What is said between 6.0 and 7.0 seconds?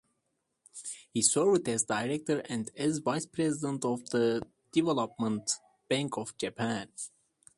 of Japan.